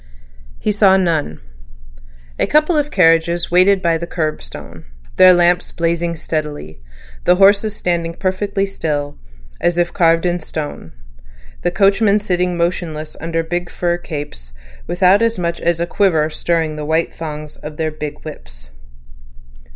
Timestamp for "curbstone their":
4.07-5.31